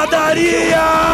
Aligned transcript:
Padaria! 0.00 1.09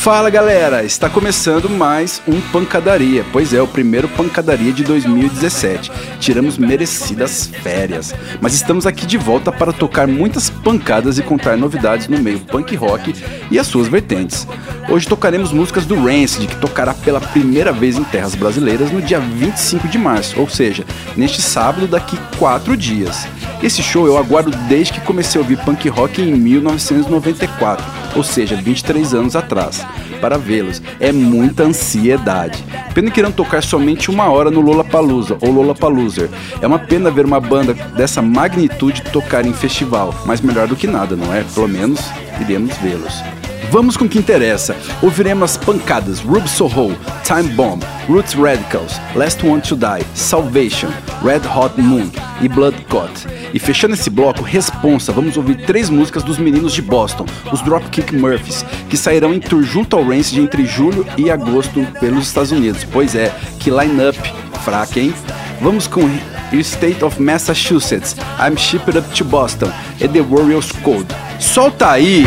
Fala 0.00 0.30
galera, 0.30 0.82
está 0.82 1.10
começando 1.10 1.68
mais 1.68 2.22
um 2.26 2.40
Pancadaria. 2.40 3.22
Pois 3.30 3.52
é, 3.52 3.60
o 3.60 3.68
primeiro 3.68 4.08
Pancadaria 4.08 4.72
de 4.72 4.82
2017. 4.82 5.92
Tiramos 6.18 6.56
merecidas 6.56 7.50
férias, 7.62 8.14
mas 8.40 8.54
estamos 8.54 8.86
aqui 8.86 9.04
de 9.04 9.18
volta 9.18 9.52
para 9.52 9.74
tocar 9.74 10.08
muitas 10.08 10.48
pancadas 10.48 11.18
e 11.18 11.22
contar 11.22 11.58
novidades 11.58 12.08
no 12.08 12.18
meio 12.18 12.40
punk 12.40 12.74
rock 12.76 13.14
e 13.50 13.58
as 13.58 13.66
suas 13.66 13.88
vertentes. 13.88 14.48
Hoje 14.88 15.06
tocaremos 15.06 15.52
músicas 15.52 15.84
do 15.84 16.02
Rancid, 16.02 16.46
que 16.46 16.56
tocará 16.56 16.94
pela 16.94 17.20
primeira 17.20 17.70
vez 17.70 17.98
em 17.98 18.04
terras 18.04 18.34
brasileiras 18.34 18.90
no 18.90 19.02
dia 19.02 19.20
25 19.20 19.86
de 19.86 19.98
março, 19.98 20.40
ou 20.40 20.48
seja, 20.48 20.82
neste 21.14 21.42
sábado 21.42 21.86
daqui 21.86 22.18
quatro 22.38 22.74
dias. 22.74 23.28
Esse 23.62 23.82
show 23.82 24.06
eu 24.06 24.16
aguardo 24.16 24.50
desde 24.68 24.94
que 24.94 25.00
comecei 25.02 25.38
a 25.38 25.42
ouvir 25.42 25.58
punk 25.58 25.86
rock 25.90 26.22
em 26.22 26.34
1994, 26.34 27.84
ou 28.16 28.24
seja, 28.24 28.56
23 28.56 29.12
anos 29.12 29.36
atrás, 29.36 29.86
para 30.20 30.38
vê-los. 30.38 30.82
É 30.98 31.10
muita 31.12 31.64
ansiedade. 31.64 32.64
Pena 32.94 33.10
que 33.10 33.20
irão 33.20 33.32
tocar 33.32 33.62
somente 33.62 34.10
uma 34.10 34.30
hora 34.30 34.50
no 34.50 34.60
Lollapalooza 34.60 35.38
ou 35.40 35.50
Lollapalooza. 35.50 36.28
É 36.60 36.66
uma 36.66 36.78
pena 36.78 37.10
ver 37.10 37.24
uma 37.24 37.40
banda 37.40 37.74
dessa 37.74 38.20
magnitude 38.20 39.02
tocar 39.12 39.46
em 39.46 39.52
festival, 39.52 40.14
mas 40.26 40.40
melhor 40.40 40.68
do 40.68 40.76
que 40.76 40.86
nada, 40.86 41.16
não 41.16 41.32
é? 41.34 41.42
Pelo 41.54 41.68
menos 41.68 42.00
iremos 42.40 42.76
vê-los. 42.78 43.39
Vamos 43.70 43.96
com 43.96 44.04
o 44.04 44.08
que 44.08 44.18
interessa. 44.18 44.76
Ouviremos 45.00 45.52
as 45.52 45.56
pancadas 45.56 46.18
Rub 46.18 46.46
Soho, 46.48 46.96
Time 47.22 47.48
Bomb, 47.54 47.80
Roots 48.08 48.34
Radicals, 48.34 49.00
Last 49.14 49.46
One 49.46 49.62
to 49.62 49.76
Die, 49.76 50.04
Salvation, 50.12 50.88
Red 51.22 51.42
Hot 51.56 51.80
Moon 51.80 52.10
e 52.40 52.48
Blood 52.48 52.76
Got. 52.90 53.28
E 53.54 53.60
fechando 53.60 53.94
esse 53.94 54.10
bloco, 54.10 54.42
responsa, 54.42 55.12
vamos 55.12 55.36
ouvir 55.36 55.64
três 55.66 55.88
músicas 55.88 56.24
dos 56.24 56.36
meninos 56.36 56.72
de 56.72 56.82
Boston, 56.82 57.26
os 57.52 57.62
Dropkick 57.62 58.12
Murphys, 58.16 58.64
que 58.88 58.96
sairão 58.96 59.32
em 59.32 59.38
tour 59.38 59.62
junto 59.62 59.96
ao 59.96 60.04
Rancid 60.04 60.40
entre 60.40 60.66
julho 60.66 61.06
e 61.16 61.30
agosto 61.30 61.86
pelos 62.00 62.26
Estados 62.26 62.50
Unidos. 62.50 62.84
Pois 62.90 63.14
é, 63.14 63.32
que 63.60 63.70
line-up 63.70 64.18
fraca, 64.64 64.98
hein? 64.98 65.14
Vamos 65.60 65.86
com 65.86 66.10
State 66.52 67.04
of 67.04 67.22
Massachusetts, 67.22 68.16
I'm 68.40 68.56
Shipped 68.56 68.98
Up 68.98 69.08
to 69.16 69.24
Boston 69.24 69.70
e 70.00 70.08
The 70.08 70.22
Warriors 70.22 70.72
Code. 70.82 71.06
Solta 71.38 71.90
aí! 71.90 72.24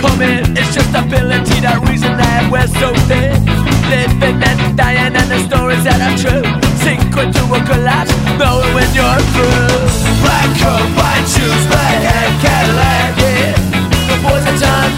gonna. 0.00 0.42
It's 0.56 0.74
just 0.74 0.94
a 0.94 1.04
ability, 1.04 1.60
that 1.60 1.80
reason 1.88 2.16
that 2.16 2.48
we're 2.48 2.70
so 2.80 2.94
thin. 3.08 3.36
Living 3.92 4.40
and 4.40 4.60
dying, 4.76 5.12
and 5.12 5.28
the 5.28 5.40
stories 5.44 5.84
that 5.84 6.00
are 6.00 6.16
true. 6.16 6.44
Sink 6.80 7.12
into 7.12 7.42
a 7.52 7.60
collapse, 7.68 8.12
knowing 8.40 8.72
when 8.72 8.88
you're 8.96 9.22
through. 9.34 9.76
Black 10.24 10.48
coat, 10.56 10.88
white 10.96 11.26
shoes, 11.28 11.64
black 11.68 12.00
hat, 12.00 12.30
Cadillac, 12.40 13.12
yeah. 13.20 13.52
The 14.08 14.16
boys 14.24 14.44
in 14.48 14.56
time. 14.56 14.92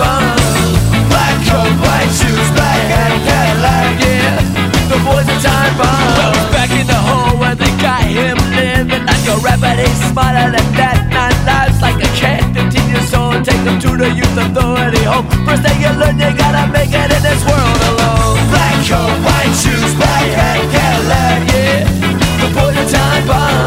Black 1.11 1.37
coat, 1.49 1.75
white 1.83 2.13
shoes, 2.15 2.49
black 2.55 2.83
hat, 2.87 3.15
Cadillac, 3.27 3.91
yeah. 4.03 4.39
The 4.87 4.99
boys 5.03 5.27
are 5.27 5.41
time. 5.43 5.73
Well, 5.79 6.35
back 6.55 6.71
in 6.71 6.87
the 6.87 7.01
hole 7.01 7.35
where 7.43 7.59
they 7.59 7.73
got 7.83 8.07
him 8.07 8.39
living, 8.55 9.03
and 9.03 9.21
your 9.27 9.39
remedy's 9.43 9.99
smiling. 10.11 10.56
them 13.67 13.81
to 13.83 13.91
the 13.99 14.09
youth 14.15 14.39
authority 14.39 15.03
home 15.03 15.27
First 15.43 15.67
day 15.67 15.75
you 15.83 15.91
learn 15.99 16.15
you 16.23 16.31
gotta 16.39 16.71
make 16.71 16.95
it 16.95 17.11
in 17.11 17.23
this 17.27 17.43
world 17.43 17.81
alone. 17.91 18.39
Black 18.55 18.79
coat, 18.87 19.11
white 19.27 19.55
shoes, 19.59 19.91
black 19.99 20.27
hat, 20.39 20.63
Cadillac, 20.71 21.43
yeah 21.51 21.83
The 22.39 22.49
boy 22.55 22.71
a 22.71 22.85
time 22.87 23.27
bomb. 23.27 23.67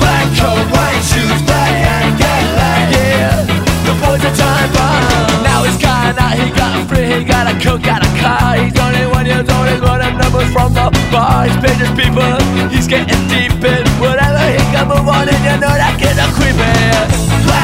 Black 0.00 0.26
coat, 0.32 0.64
white 0.72 1.04
shoes, 1.04 1.40
black 1.44 1.74
hat, 1.76 2.08
Cadillac, 2.16 2.84
yeah 2.96 3.44
The 3.84 3.94
boy's 4.00 4.24
a 4.24 4.32
time 4.32 4.70
bomb. 4.72 5.44
Now 5.44 5.60
he's 5.68 5.76
gone 5.76 6.16
out, 6.16 6.32
he 6.32 6.48
got 6.56 6.88
free, 6.88 7.04
he 7.04 7.20
got 7.20 7.44
a 7.52 7.54
cook, 7.60 7.84
got 7.84 8.00
a 8.00 8.10
car. 8.16 8.56
He's 8.56 8.76
only 8.80 9.04
one 9.12 9.28
years 9.28 9.44
old, 9.52 9.68
he's 9.68 9.84
one 9.84 10.00
of 10.00 10.16
numbers 10.16 10.48
from 10.56 10.72
the 10.72 10.88
bar. 11.12 11.44
He's 11.44 11.58
paid 11.60 11.76
his 11.76 11.92
people, 11.92 12.32
he's 12.72 12.88
getting 12.88 13.20
deep 13.28 13.60
in 13.60 13.84
Whatever 14.00 14.40
he 14.56 14.62
can 14.72 14.88
move 14.88 15.04
on 15.04 15.28
and 15.28 15.42
you 15.44 15.56
know 15.60 15.74
that 15.76 16.00
kid's 16.00 16.16
a 16.16 16.26
creepin' 16.32 17.37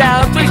out. 0.00 0.43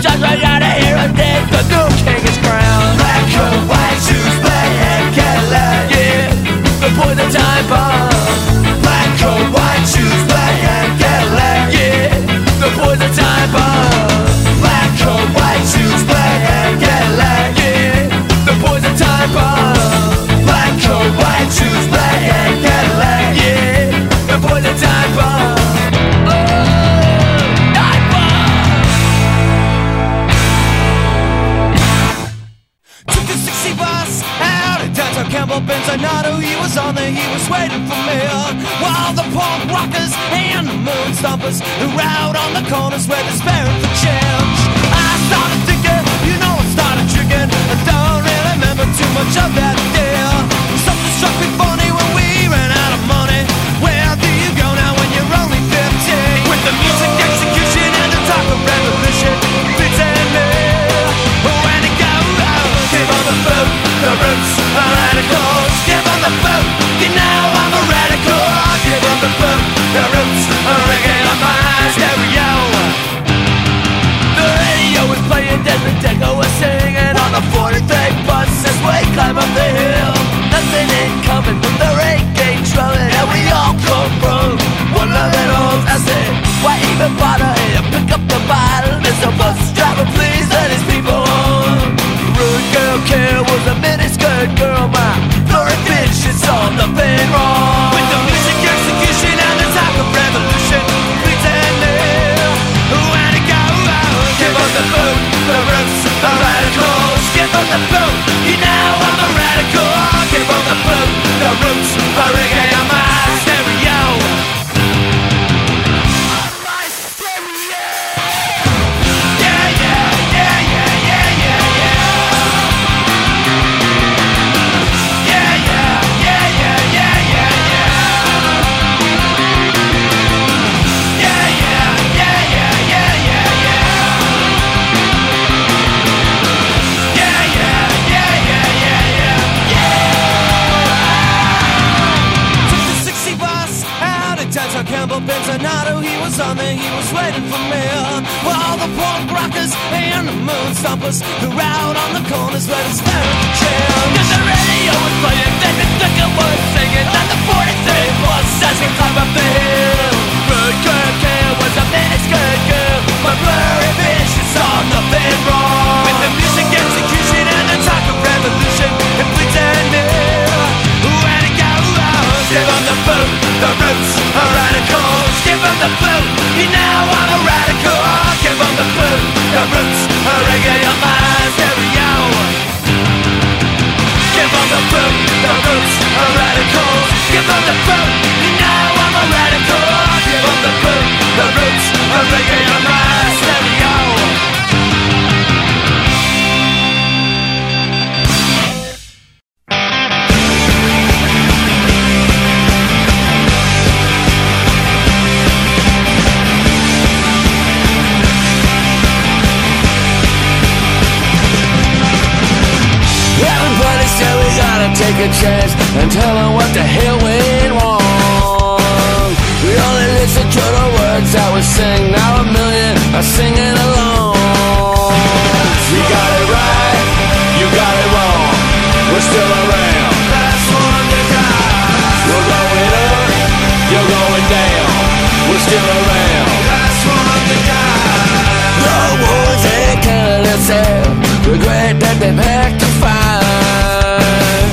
we're 235.54 235.60
still 235.70 235.86
around. 235.86 236.50
Last 236.66 237.02
one 237.06 237.44
to 237.46 237.58
die 237.70 238.34
The 238.82 238.98
ones 239.22 239.62
that 239.62 239.96
kill 240.02 240.42
themselves 240.50 241.14
Regret 241.46 241.94
that 242.02 242.18
they 242.18 242.34
packed 242.34 242.82
to 242.82 242.90
find 242.98 244.66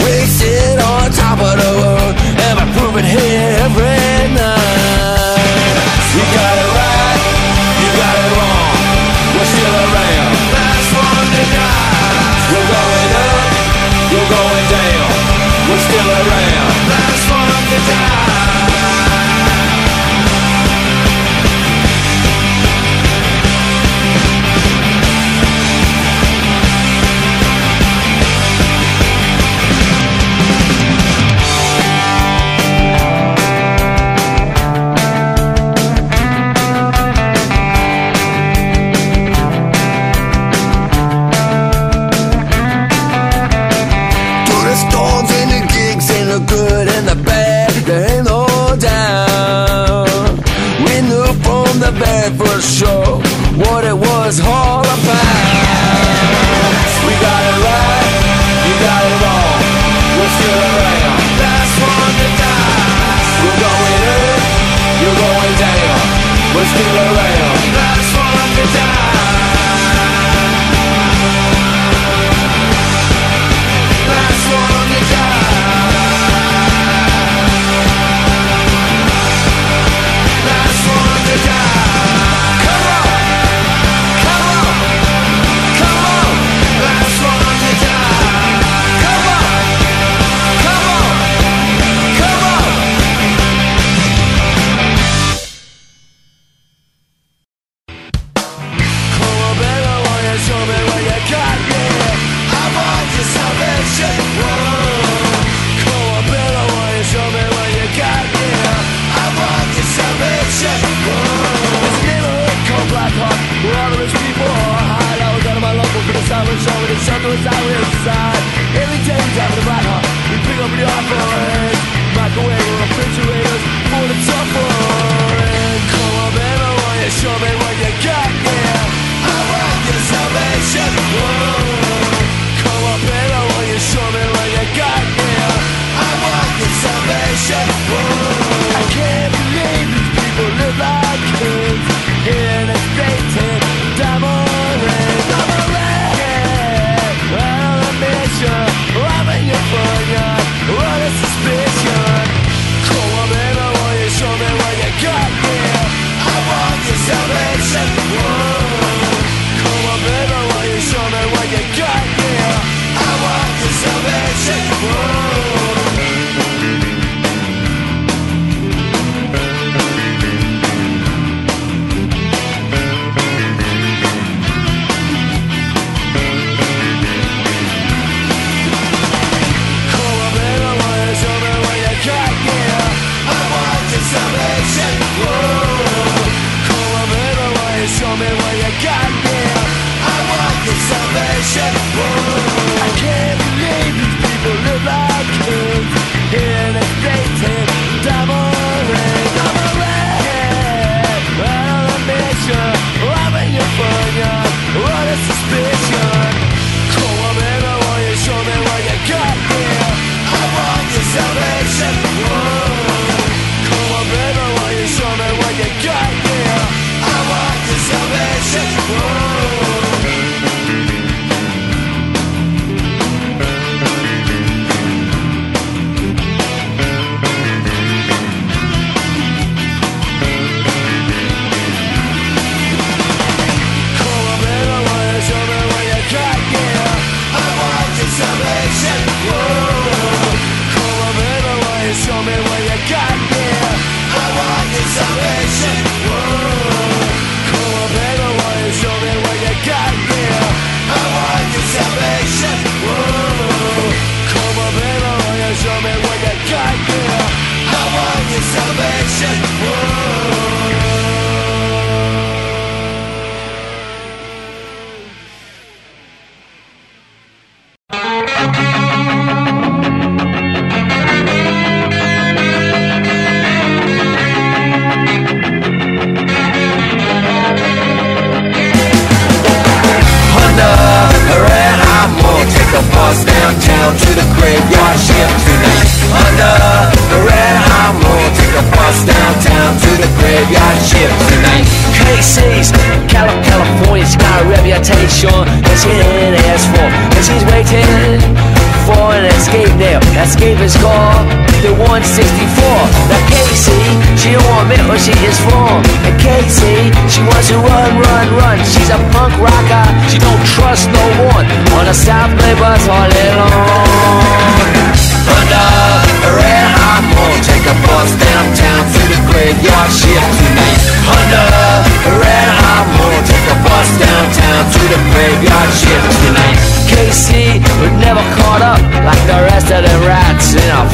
We 0.00 0.24
sit 0.24 0.80
on 0.80 1.12
top 1.12 1.36
of 1.36 1.54
the 1.60 1.72
world 1.84 2.14
And 2.16 2.52
we 2.56 2.64
prove 2.72 2.96
it 2.96 3.04
here 3.12 3.60
every 3.60 4.32
night 4.32 5.76
You 6.16 6.24
got 6.32 6.54
it 6.64 6.70
right, 6.80 7.20
you 7.76 7.88
got 7.92 8.14
it 8.16 8.30
wrong 8.32 8.72
We're 9.36 9.50
still 9.52 9.76
around. 9.84 10.32
Last 10.48 10.90
one 10.96 11.28
to 11.28 11.44
die 11.52 12.32
We're 12.56 12.68
going 12.72 13.12
up, 13.20 13.48
we're 14.08 14.30
going 14.32 14.66
down 14.80 15.12
We're 15.68 15.84
still 15.92 16.08
around 16.08 16.72
Last 16.88 17.24
one 17.28 17.64
to 17.68 17.80
die 17.84 18.51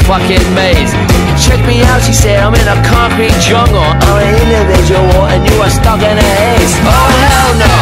fucking 0.09 0.41
maze. 0.57 0.89
Check 1.37 1.61
me 1.69 1.85
out, 1.85 2.01
she 2.01 2.17
said, 2.17 2.41
I'm 2.41 2.57
in 2.57 2.65
a 2.65 2.81
concrete 2.81 3.37
jungle. 3.37 3.77
I'm 3.77 4.17
an 4.17 4.33
individual 4.41 5.29
and 5.29 5.45
you 5.45 5.61
are 5.61 5.69
stuck 5.69 6.01
in 6.01 6.17
a 6.17 6.29
haze. 6.41 6.73
Oh 6.81 7.09
hell 7.21 7.51
no! 7.61 7.73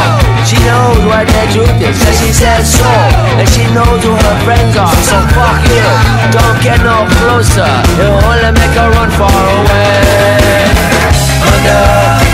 She 0.43 0.59
knows 0.67 0.99
what 1.07 1.23
the 1.23 1.43
truth 1.55 1.79
is, 1.79 1.95
so 1.95 2.11
she 2.19 2.35
says 2.35 2.67
so. 2.67 2.91
And 3.39 3.47
she 3.47 3.63
knows 3.71 4.03
who 4.03 4.11
her 4.11 4.37
friends 4.43 4.75
are, 4.75 4.91
so 5.07 5.23
fuck 5.31 5.63
you. 5.71 5.87
Don't 6.35 6.59
get 6.59 6.83
no 6.83 7.07
closer, 7.23 7.71
it'll 7.95 8.19
only 8.19 8.51
make 8.59 8.75
her 8.75 8.91
run 8.91 9.07
far 9.15 9.31
away. 9.31 10.67
Under 11.47 11.79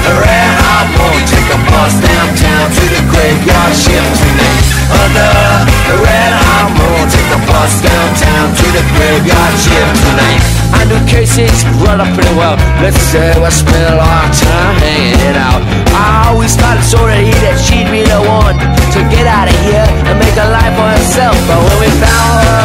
a 0.10 0.14
red 0.26 0.50
hot 0.58 0.90
moon, 0.98 1.22
take 1.30 1.50
a 1.54 1.60
bus 1.70 1.94
downtown 2.02 2.66
to 2.66 2.84
the 2.98 3.02
graveyard 3.14 3.74
shift 3.78 4.10
tonight. 4.18 4.66
Under 4.90 5.30
a 5.70 5.96
red 6.02 6.34
hot 6.34 6.70
moon, 6.82 7.06
bus 7.54 7.74
downtown 7.86 8.50
to 8.58 8.66
the 8.74 8.84
graveyard 8.98 9.56
shift 9.62 9.94
tonight. 10.02 10.42
I 10.74 10.82
knew 10.90 10.98
Casey's 11.06 11.62
brother 11.78 12.10
pretty 12.18 12.34
well. 12.34 12.58
Let's 12.82 12.98
say 13.14 13.30
we 13.38 13.50
spent 13.54 13.94
a 13.94 13.98
lot 14.02 14.26
of 14.26 14.34
time 14.34 14.76
hanging 14.82 15.22
it 15.22 15.38
out. 15.38 15.62
I 15.94 16.34
always 16.34 16.58
thought 16.58 16.82
sort 16.82 17.14
of 17.14 17.22
he 17.22 17.30
that 17.46 17.62
she'd 17.62 17.86
be 17.94 18.02
the 18.02 18.22
one 18.26 18.58
to 18.58 19.00
get 19.14 19.30
out 19.30 19.46
of 19.46 19.58
here 19.70 19.86
and 20.10 20.18
make 20.18 20.34
a 20.34 20.50
life 20.50 20.74
for 20.74 20.90
herself. 20.98 21.38
But 21.46 21.62
when 21.62 21.78
we 21.78 21.90
found 22.02 22.42
her 22.42 22.64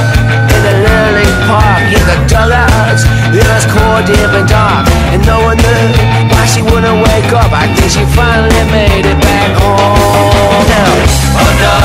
in 0.56 0.60
the 0.64 0.74
League 1.20 1.40
Park, 1.44 1.84
in 1.92 2.02
the 2.08 2.18
dugouts, 2.24 3.04
it 3.36 3.44
was 3.44 3.64
cold, 3.68 4.08
deep, 4.08 4.32
and 4.32 4.48
dark, 4.48 4.88
and 5.12 5.20
no 5.28 5.44
one 5.44 5.60
knew 5.60 5.84
why 6.32 6.48
she 6.48 6.64
wouldn't 6.64 6.98
wake 7.04 7.30
up. 7.36 7.52
I 7.52 7.68
think 7.76 7.92
she 7.92 8.04
finally 8.16 8.64
made 8.72 9.04
it 9.04 9.18
back 9.20 9.52
home. 9.60 10.64
Now, 10.64 10.96
under 11.44 11.76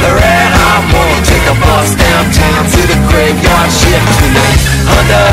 the 0.00 0.12
moon, 0.92 1.16
take 1.24 1.46
a 1.50 1.56
bus 1.58 1.94
downtown 1.94 2.62
to 2.70 2.80
the 2.86 2.98
graveyard 3.10 3.70
shift 3.70 4.10
tonight. 4.18 4.62
Under 4.86 5.26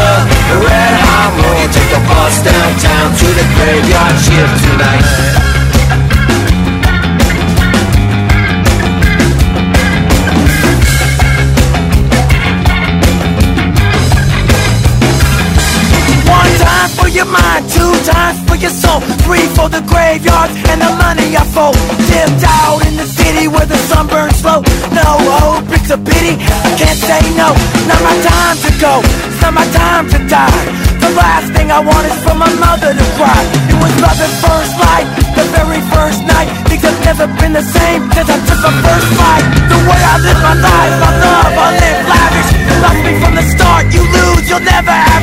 the 0.49 0.57
red 0.65 0.93
hot 1.05 1.31
moon, 1.37 1.65
take 1.71 1.91
a 1.93 2.01
bus 2.09 2.41
downtown 2.43 3.09
to 3.13 3.27
the 3.37 3.45
graveyard 3.57 4.17
shift 4.19 4.55
tonight. 4.65 5.62
Mind, 18.03 18.15
times 18.15 18.39
for 18.47 18.55
your 18.55 18.71
soul, 18.71 19.01
three 19.23 19.47
for 19.55 19.69
the 19.69 19.81
graveyard 19.87 20.49
and 20.69 20.81
the 20.81 20.91
money 20.99 21.35
I 21.35 21.43
fold. 21.51 21.75
Dipped 22.07 22.43
out 22.43 22.85
in 22.87 22.95
the 22.97 23.05
city 23.05 23.47
where 23.47 23.65
the 23.65 23.77
sun 23.89 24.07
burns 24.07 24.35
slow. 24.39 24.61
No 24.91 25.07
hope, 25.39 25.65
it's 25.71 25.89
a 25.89 25.97
pity. 25.97 26.35
I 26.39 26.69
can't 26.77 26.99
say 26.99 27.21
no. 27.35 27.53
Not 27.87 28.01
my 28.03 28.15
time 28.23 28.57
to 28.63 28.71
go. 28.79 28.93
It's 29.27 29.41
not 29.41 29.53
my 29.53 29.67
time 29.71 30.09
to 30.09 30.19
die. 30.27 30.63
The 30.99 31.11
last 31.19 31.51
thing 31.51 31.71
I 31.71 31.79
want 31.79 32.05
is 32.07 32.17
for 32.23 32.35
my 32.35 32.51
mother 32.59 32.93
to 32.95 33.05
cry. 33.19 33.41
It 33.67 33.75
was 33.75 33.93
love 33.99 34.19
at 34.19 34.33
first 34.39 34.73
light, 34.79 35.07
the 35.35 35.43
very 35.51 35.81
first 35.91 36.23
night. 36.23 36.47
Things 36.67 36.83
have 36.83 36.99
never 37.03 37.27
been 37.39 37.53
the 37.53 37.63
same 37.63 38.07
since 38.15 38.29
I 38.29 38.37
took 38.47 38.59
my 38.63 38.71
first 38.83 39.07
flight. 39.15 39.45
The 39.67 39.79
way 39.83 39.99
I 39.99 40.15
live 40.23 40.39
my 40.39 40.55
life, 40.55 40.93
my 41.03 41.11
love, 41.19 41.53
I 41.59 41.67
live 41.75 41.99
lavish. 42.07 42.49
You 42.55 42.75
lost 42.79 43.01
me 43.03 43.11
from 43.19 43.33
the 43.35 43.45
start, 43.51 43.83
you 43.91 44.03
lose, 44.15 44.47
you'll 44.47 44.63
never 44.63 44.91
have 44.91 45.22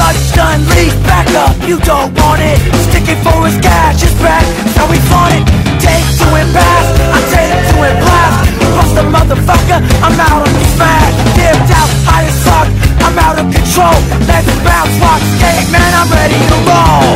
this. 0.00 0.30
Untouched, 0.30 0.36
unleashed, 0.40 1.02
back 1.04 1.28
up, 1.36 1.54
you 1.68 1.78
don't 1.80 2.12
want 2.18 2.40
it. 2.40 2.58
Sticking 2.88 3.20
for 3.22 3.46
his 3.46 3.56
cash, 3.60 4.00
his 4.00 4.14
back, 4.20 4.44
how 4.76 4.88
we 4.90 4.98
flaunt 5.08 5.34
it. 5.34 5.44
Take 5.80 6.06
to 6.18 6.26
and 6.40 6.50
pass, 6.52 6.86
I 7.12 7.20
take 7.28 7.52
to 7.70 7.76
and 7.84 7.98
blast. 8.00 8.38
Bust 8.76 8.96
a 8.96 9.04
motherfucker, 9.04 9.78
I'm 10.02 10.20
out 10.20 10.46
on 10.46 10.52
the 10.52 10.66
smash. 10.74 11.14
Dipped 11.36 11.70
out, 11.76 11.90
high 12.08 12.26
as 12.26 12.38
fuck, 12.44 12.68
I'm 13.04 13.18
out 13.18 13.38
of 13.38 13.46
control. 13.52 13.98
Let's 14.26 14.48
bounce, 14.64 14.96
rock, 15.00 15.20
skate, 15.36 15.68
man, 15.72 15.92
I'm 15.94 16.10
ready 16.10 16.38
to 16.38 16.56
roll. 16.68 17.10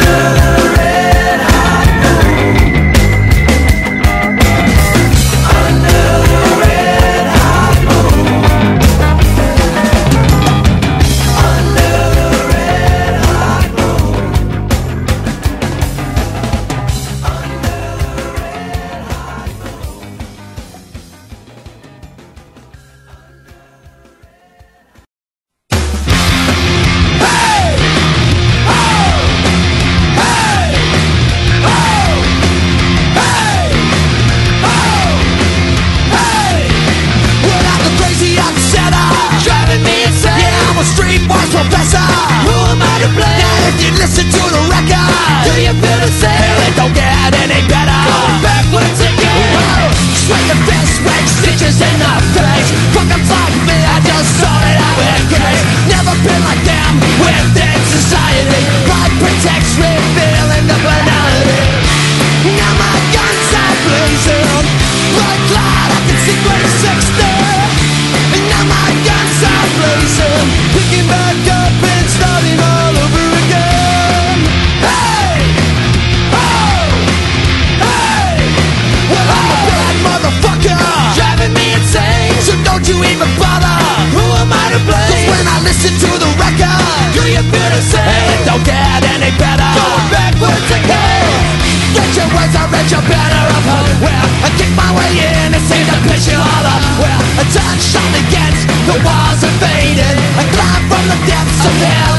Well, 0.00 0.29
read 92.80 92.90
your 92.90 93.02
banner 93.02 93.46
of 93.52 93.64
hope 93.68 93.92
Well, 94.00 94.28
I 94.40 94.48
kick 94.56 94.72
my 94.72 94.90
way 94.96 95.12
in 95.20 95.52
and 95.52 95.64
see 95.68 95.82
the 95.84 95.96
you 96.32 96.38
all 96.40 96.64
Well, 97.00 97.22
I 97.36 97.44
touch 97.52 97.96
on 97.96 98.12
against 98.24 98.64
the 98.88 98.96
walls 99.04 99.40
are 99.44 99.56
fading. 99.60 100.18
I 100.40 100.44
climb 100.56 100.84
from 100.88 101.04
the 101.08 101.18
depths 101.28 102.09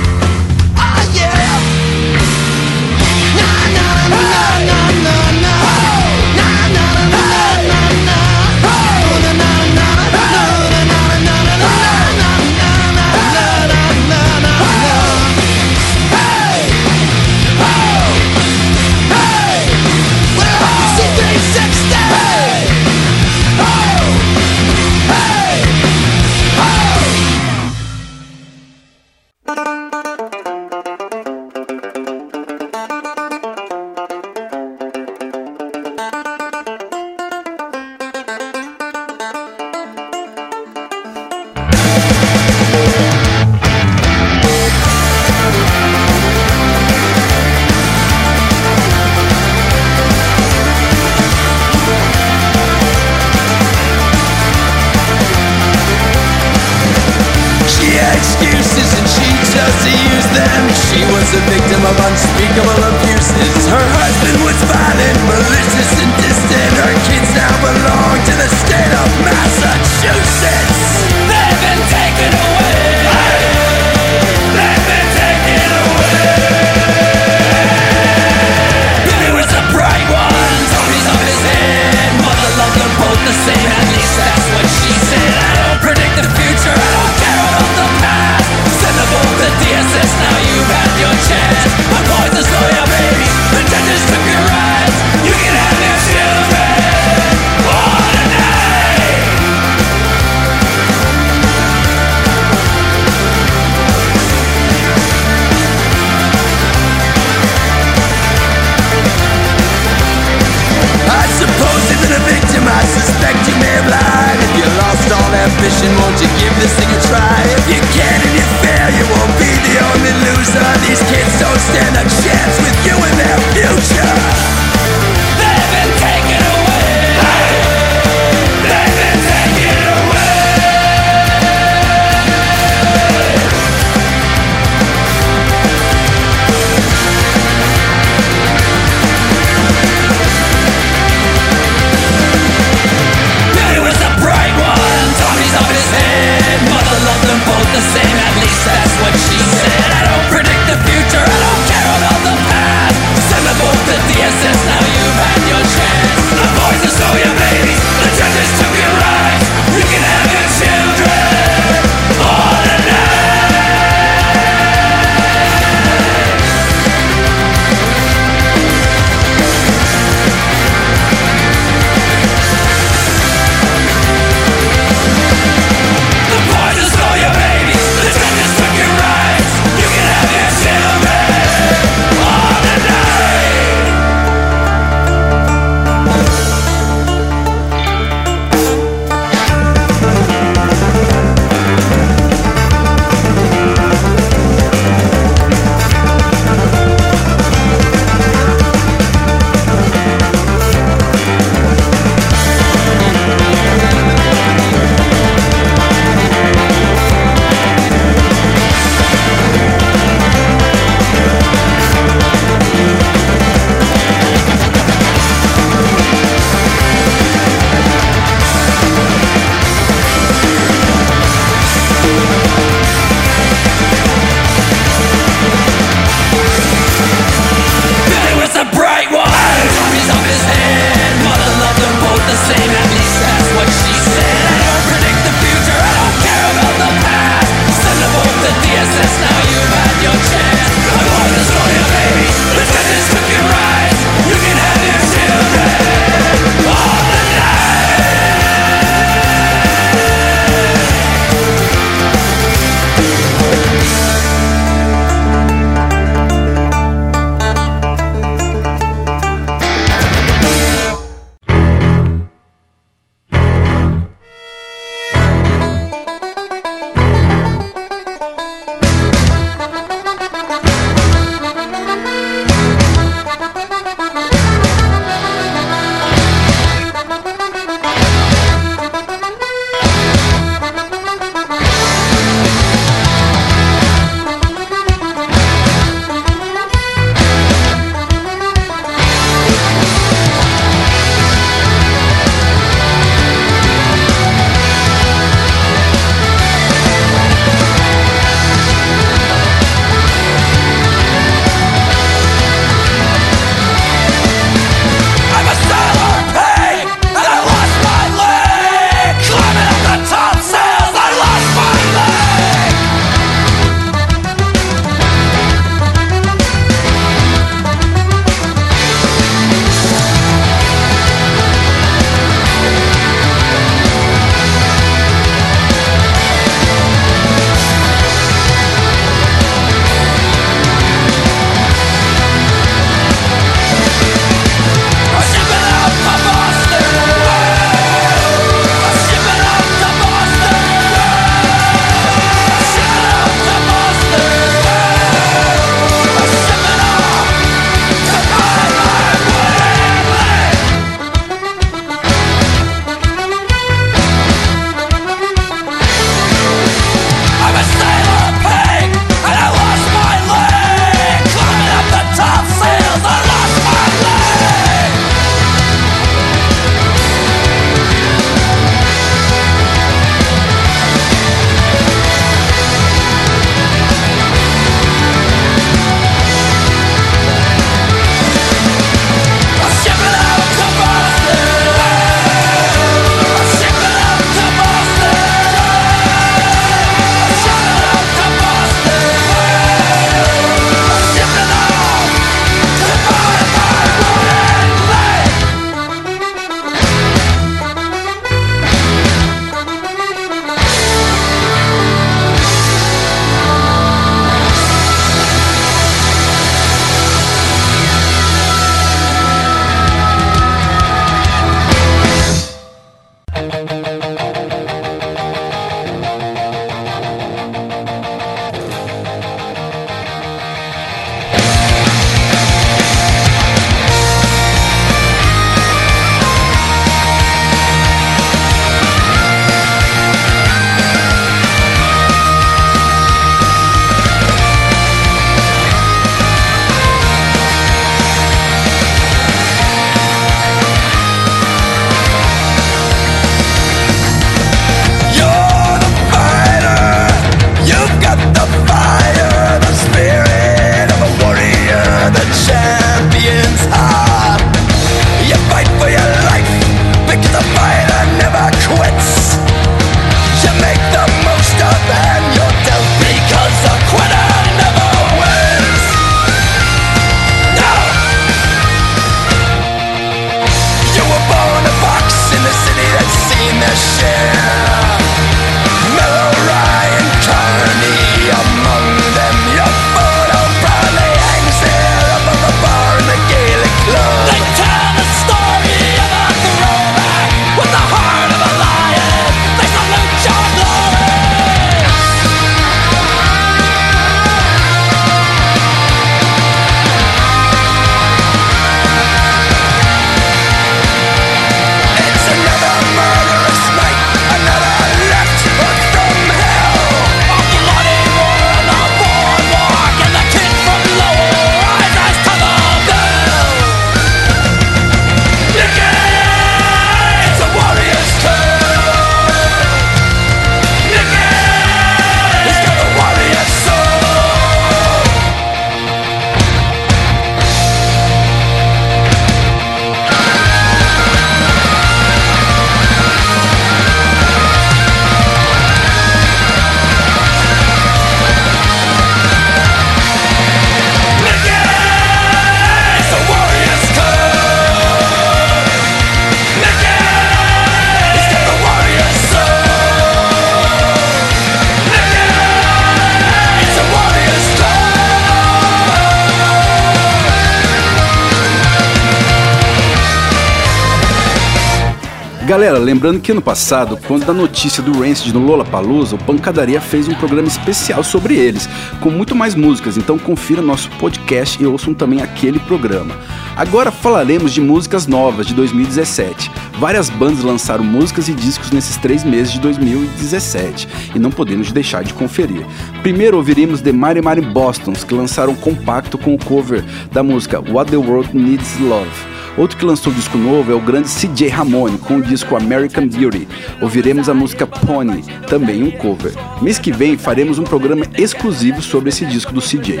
Galera, 562.60 562.78
lembrando 562.78 563.20
que 563.20 563.32
ano 563.32 563.40
passado, 563.40 563.98
quando 564.06 564.26
da 564.26 564.34
notícia 564.34 564.82
do 564.82 565.00
Rancid 565.00 565.32
no 565.32 565.42
Lollapalooza, 565.46 566.16
o 566.16 566.18
Pancadaria 566.18 566.78
fez 566.78 567.08
um 567.08 567.14
programa 567.14 567.48
especial 567.48 568.04
sobre 568.04 568.36
eles, 568.36 568.68
com 569.00 569.08
muito 569.08 569.34
mais 569.34 569.54
músicas, 569.54 569.96
então 569.96 570.18
confira 570.18 570.60
nosso 570.60 570.90
podcast 570.98 571.56
e 571.58 571.64
ouçam 571.64 571.94
também 571.94 572.20
aquele 572.20 572.58
programa. 572.58 573.16
Agora 573.56 573.90
falaremos 573.90 574.52
de 574.52 574.60
músicas 574.60 575.06
novas 575.06 575.46
de 575.46 575.54
2017. 575.54 576.50
Várias 576.78 577.08
bandas 577.08 577.42
lançaram 577.42 577.82
músicas 577.82 578.28
e 578.28 578.34
discos 578.34 578.70
nesses 578.70 578.98
três 578.98 579.24
meses 579.24 579.54
de 579.54 579.60
2017 579.60 580.86
e 581.14 581.18
não 581.18 581.30
podemos 581.30 581.72
deixar 581.72 582.04
de 582.04 582.12
conferir. 582.12 582.66
Primeiro 583.00 583.38
ouviremos 583.38 583.80
The 583.80 583.90
Mighty 583.90 584.20
Mighty 584.20 584.42
Bostons, 584.52 585.02
que 585.02 585.14
lançaram 585.14 585.54
um 585.54 585.56
compacto 585.56 586.18
com 586.18 586.34
o 586.34 586.38
cover 586.38 586.84
da 587.10 587.22
música 587.22 587.58
What 587.58 587.90
the 587.90 587.96
World 587.96 588.36
Needs 588.36 588.78
Love. 588.80 589.39
Outro 589.56 589.76
que 589.76 589.84
lançou 589.84 590.12
disco 590.12 590.38
novo 590.38 590.72
é 590.72 590.74
o 590.74 590.80
grande 590.80 591.08
CJ 591.08 591.48
Ramone 591.48 591.98
com 591.98 592.16
o 592.16 592.22
disco 592.22 592.56
American 592.56 593.08
Beauty. 593.08 593.46
Ouviremos 593.80 594.28
a 594.28 594.34
música 594.34 594.66
Pony, 594.66 595.22
também 595.48 595.82
um 595.82 595.90
cover. 595.90 596.32
Mês 596.62 596.78
que 596.78 596.92
vem 596.92 597.16
faremos 597.16 597.58
um 597.58 597.64
programa 597.64 598.06
exclusivo 598.16 598.80
sobre 598.80 599.08
esse 599.08 599.26
disco 599.26 599.52
do 599.52 599.60
CJ. 599.60 600.00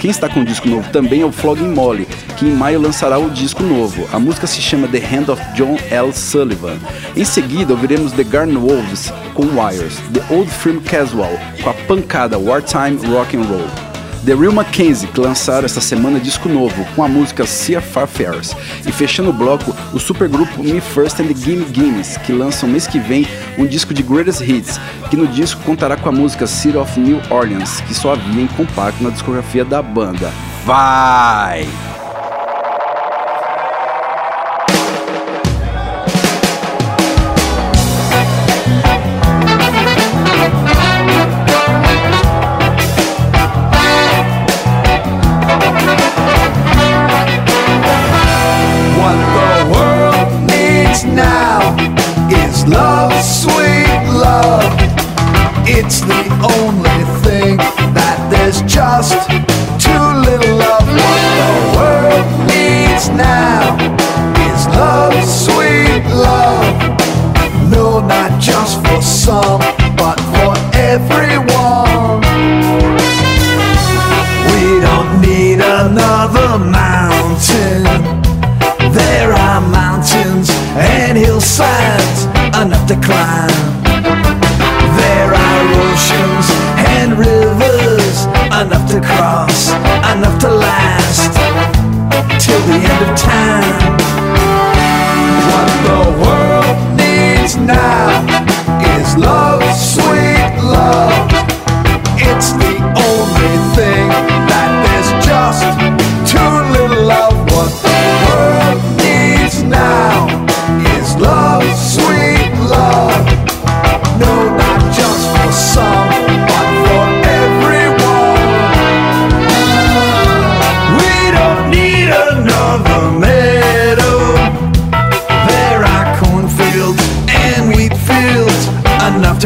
Quem 0.00 0.10
está 0.10 0.28
com 0.28 0.40
o 0.40 0.44
disco 0.44 0.68
novo 0.68 0.88
também 0.90 1.22
é 1.22 1.24
o 1.24 1.32
Flogging 1.32 1.72
Molly, 1.72 2.06
que 2.36 2.46
em 2.46 2.52
maio 2.52 2.80
lançará 2.80 3.18
o 3.18 3.30
disco 3.30 3.62
novo. 3.62 4.06
A 4.12 4.18
música 4.18 4.46
se 4.46 4.60
chama 4.60 4.88
The 4.88 4.98
Hand 4.98 5.32
of 5.32 5.42
John 5.54 5.76
L. 5.90 6.12
Sullivan. 6.12 6.76
Em 7.16 7.24
seguida, 7.24 7.72
ouviremos 7.72 8.12
The 8.12 8.24
Garden 8.24 8.56
Wolves 8.56 9.12
com 9.34 9.44
Wires, 9.44 9.96
The 10.12 10.34
Old 10.34 10.50
Firm 10.50 10.80
Casual 10.80 11.38
com 11.62 11.70
a 11.70 11.74
pancada 11.74 12.38
Wartime 12.38 12.98
Rock 13.06 13.36
and 13.36 13.42
Roll. 13.42 13.95
The 14.26 14.34
Real 14.34 14.52
Mackenzie, 14.52 15.06
que 15.06 15.20
lançaram 15.20 15.64
essa 15.64 15.80
semana 15.80 16.18
disco 16.18 16.48
novo 16.48 16.84
com 16.96 17.04
a 17.04 17.06
música 17.06 17.46
Sea 17.46 17.80
Far 17.80 18.08
Fairs. 18.08 18.56
E 18.84 18.90
fechando 18.90 19.30
o 19.30 19.32
bloco, 19.32 19.72
o 19.94 20.00
supergrupo 20.00 20.64
Me 20.64 20.80
First 20.80 21.20
and 21.20 21.28
the 21.28 21.34
Gimme 21.34 21.64
Gimmes, 21.72 22.16
que 22.16 22.32
lançam 22.32 22.68
mês 22.68 22.88
que 22.88 22.98
vem 22.98 23.24
um 23.56 23.64
disco 23.64 23.94
de 23.94 24.02
Greatest 24.02 24.40
Hits, 24.40 24.80
que 25.08 25.16
no 25.16 25.28
disco 25.28 25.62
contará 25.62 25.96
com 25.96 26.08
a 26.08 26.12
música 26.12 26.44
City 26.44 26.76
of 26.76 26.98
New 26.98 27.22
Orleans, 27.30 27.80
que 27.82 27.94
só 27.94 28.14
havia 28.14 28.42
em 28.42 28.48
compacto 28.48 29.00
na 29.00 29.10
discografia 29.10 29.64
da 29.64 29.80
banda. 29.80 30.32
Vai! 30.64 31.68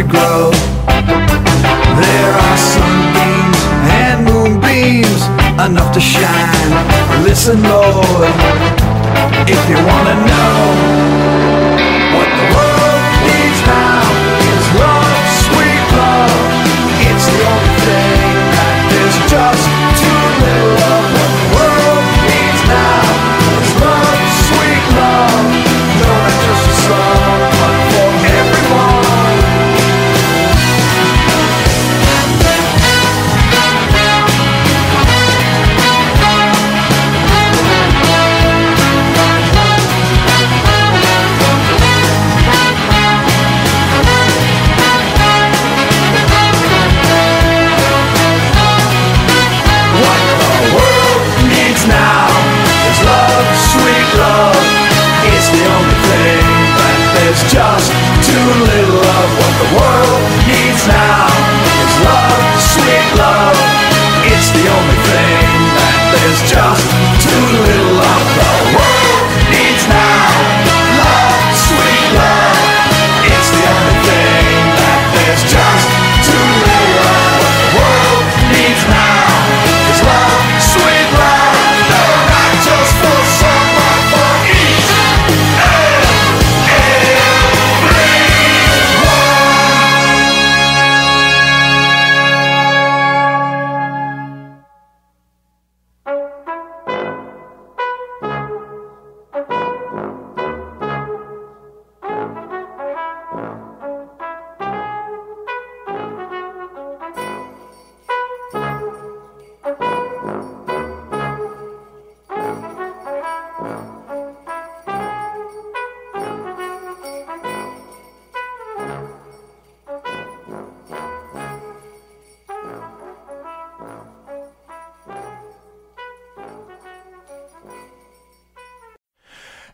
To 0.00 0.08
grow. 0.08 0.50
There 2.00 2.32
are 2.46 2.56
sunbeams 2.56 3.60
and 4.00 4.24
moonbeams 4.24 5.22
enough 5.66 5.92
to 5.92 6.00
shine. 6.00 6.70
Listen, 7.22 7.62
Lord, 7.62 8.32
if 9.46 9.60
you 9.68 9.76
wanna 9.88 9.99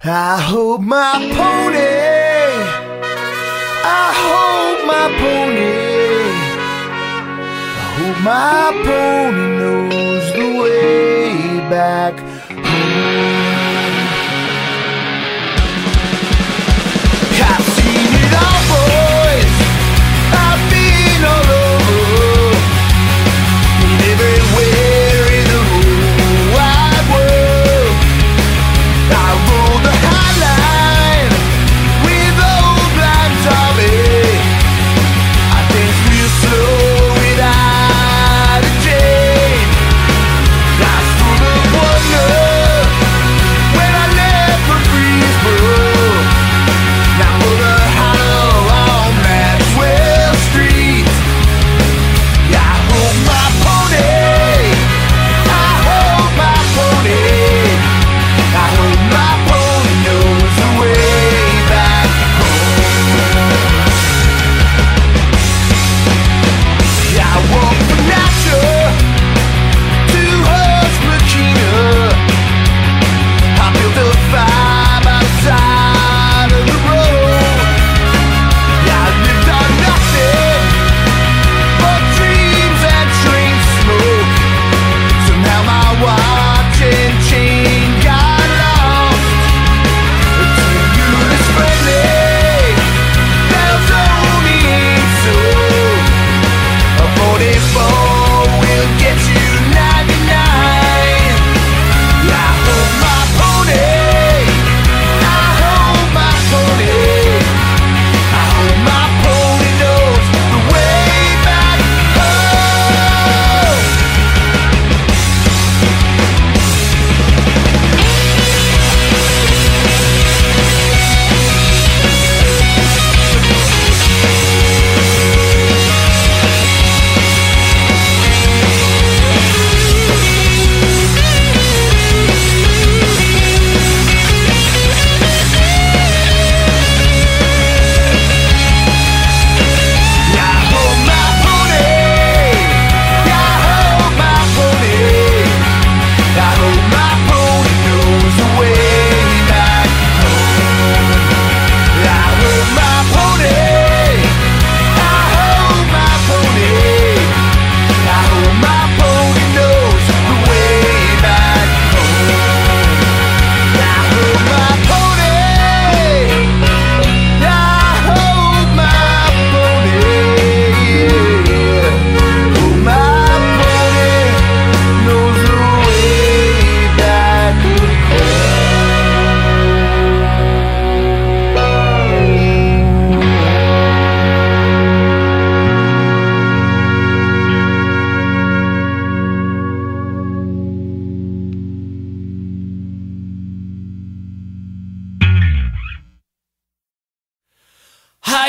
I 0.09 0.40
hope 0.40 0.82
my 0.82 1.14
pony. 1.34 1.96
I 3.82 4.12
hope 4.26 4.86
my 4.86 5.07
pony. 5.18 5.76
I 7.74 7.86
hope 7.98 8.18
my 8.22 8.70
pony 8.86 9.46
knows 9.59 10.26
the 10.32 10.48
way 10.62 11.59
back 11.68 12.14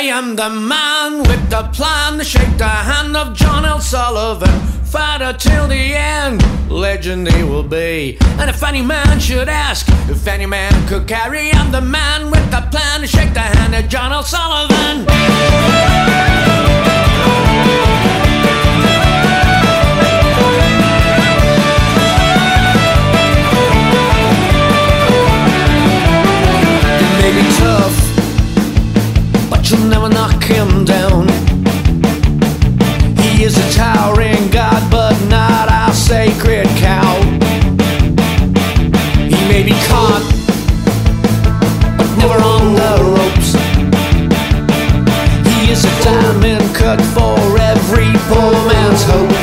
am 0.10 0.36
the 0.36 0.50
man 0.50 1.20
with 1.20 1.50
the 1.50 1.64
plan 1.74 2.18
to 2.18 2.24
shake 2.24 2.58
the 2.58 2.66
hand 2.66 3.16
of 3.18 3.36
John 3.36 3.66
L. 3.66 3.80
Sullivan. 3.80 4.50
Fighter 4.86 5.34
till 5.34 5.68
the 5.68 5.96
end, 5.96 6.42
legend 6.70 7.32
he 7.32 7.44
will 7.44 7.64
be. 7.64 8.18
And 8.40 8.50
if 8.50 8.64
any 8.64 8.82
man 8.82 9.20
should 9.20 9.50
ask 9.50 9.88
if 10.10 10.28
any 10.28 10.46
man 10.46 10.72
could 10.88 11.08
carry, 11.08 11.52
I'm 11.52 11.72
the 11.72 11.82
man 11.82 12.32
with 12.32 12.50
the 12.52 12.62
plan 12.72 13.02
to 13.02 13.08
shake 13.08 13.34
the 13.34 13.42
hand 13.42 13.76
of 13.76 13.90
John 13.90 14.12
L. 14.12 14.24
Sullivan. 14.24 15.06
hope. 49.06 49.37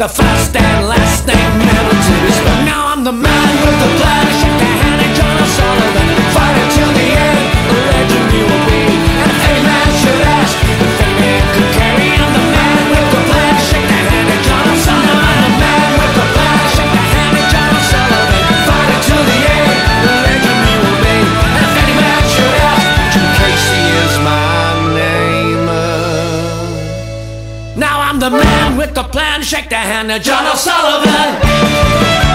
The 0.00 0.08
first 0.08 0.49
plan. 29.10 29.42
Shake 29.42 29.68
the 29.68 29.76
hand 29.76 30.10
of 30.10 30.22
John 30.22 30.44
L. 30.46 30.56
Sullivan. 30.56 32.29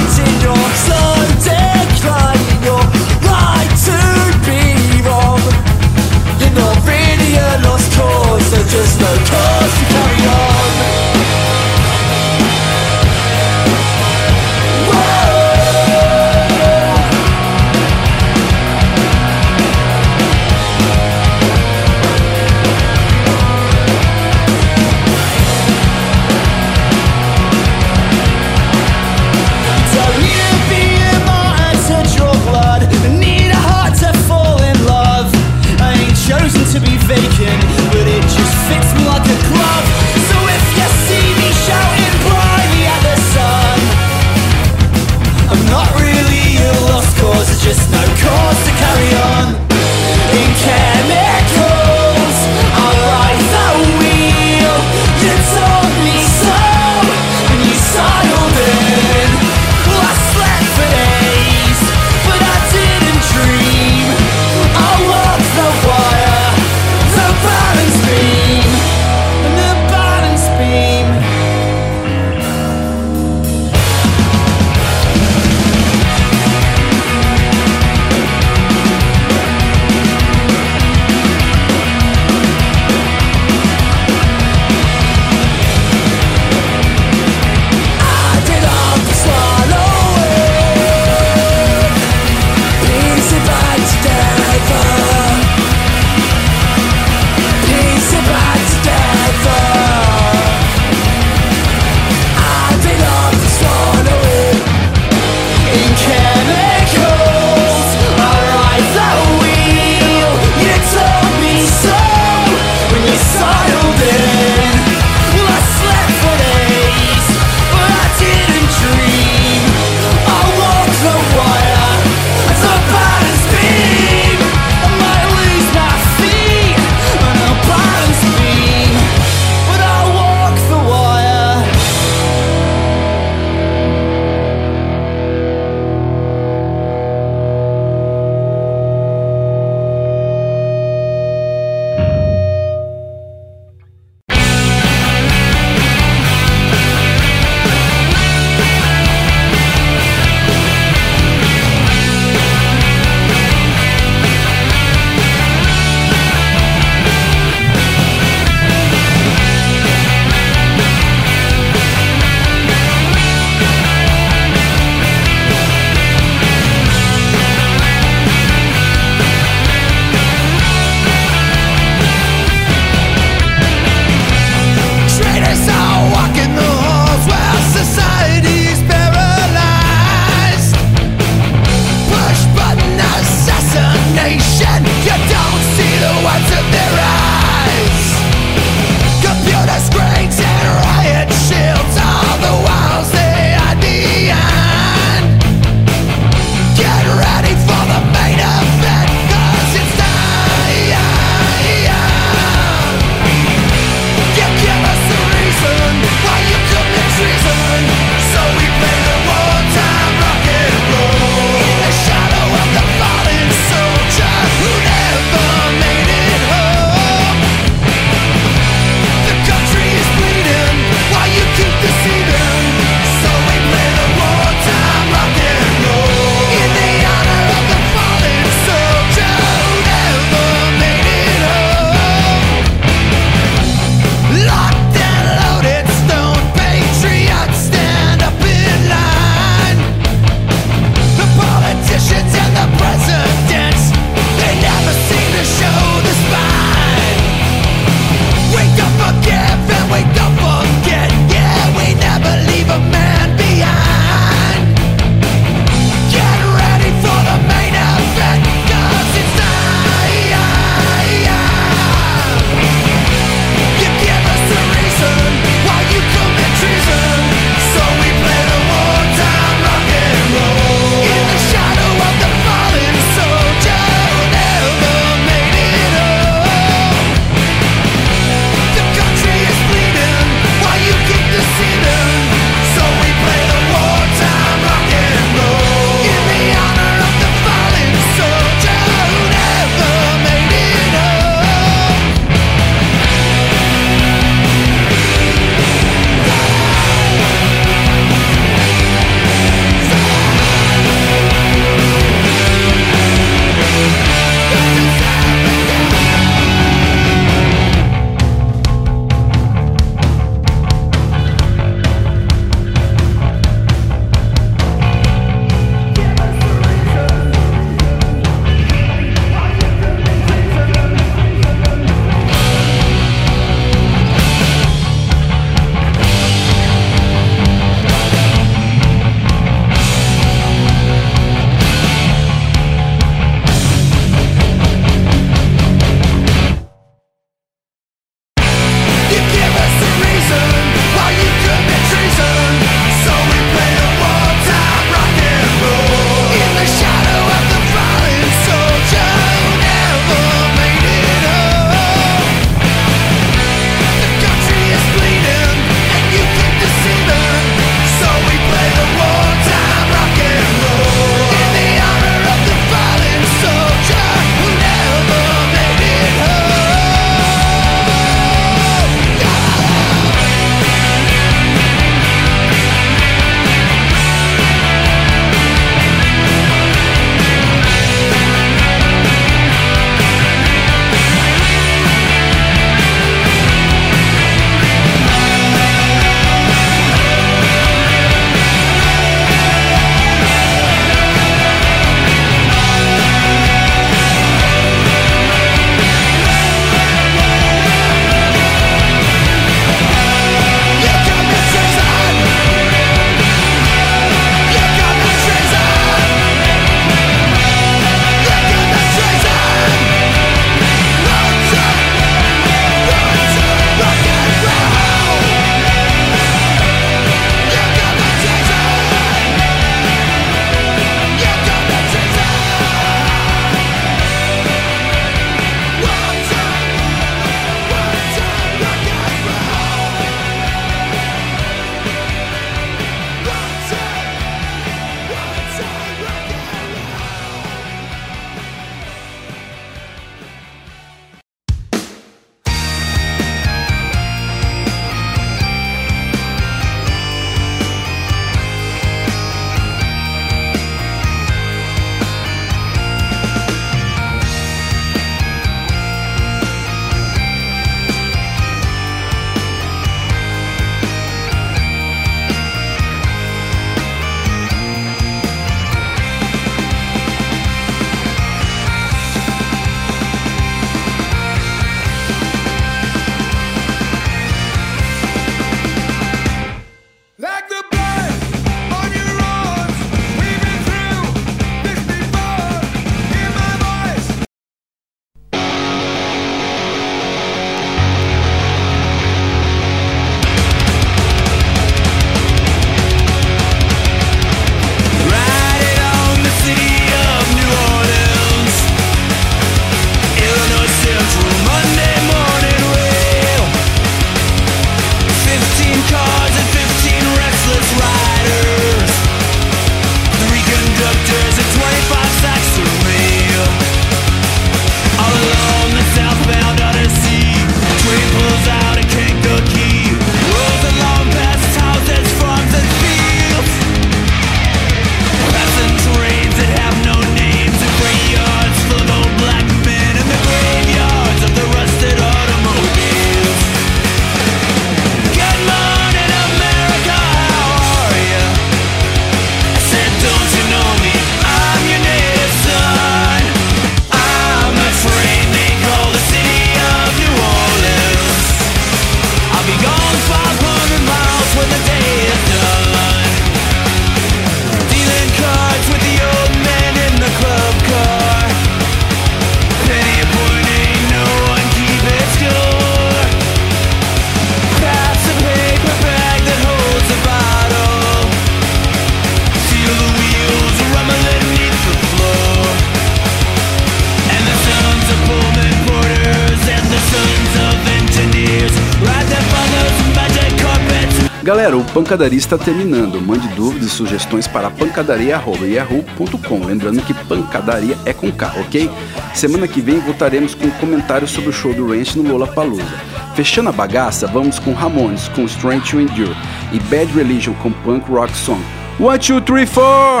Pancadaria 581.90 582.18
está 582.18 582.38
terminando. 582.38 583.00
Mande 583.00 583.26
dúvidas 583.34 583.66
e 583.66 583.70
sugestões 583.70 584.28
para 584.28 584.48
pancadaria.yahoo.com. 584.48 586.46
Lembrando 586.46 586.80
que 586.82 586.94
pancadaria 586.94 587.76
é 587.84 587.92
com 587.92 588.12
K, 588.12 588.32
ok? 588.38 588.70
Semana 589.12 589.48
que 589.48 589.60
vem 589.60 589.80
voltaremos 589.80 590.32
com 590.32 590.48
comentários 590.52 591.10
sobre 591.10 591.30
o 591.30 591.32
show 591.32 591.52
do 591.52 591.66
Ranch 591.68 591.96
no 591.96 592.04
Lollapalooza. 592.04 592.80
Fechando 593.16 593.48
a 593.48 593.52
bagaça, 593.52 594.06
vamos 594.06 594.38
com 594.38 594.52
Ramones 594.52 595.08
com 595.08 595.24
Strength 595.24 595.70
to 595.70 595.80
Endure 595.80 596.16
e 596.52 596.60
Bad 596.60 596.92
Religion 596.92 597.34
com 597.42 597.50
Punk 597.50 597.90
Rock 597.90 598.16
Song. 598.16 598.40
One, 598.78 598.96
two, 598.96 599.20
three, 599.20 599.44
four! 599.44 600.00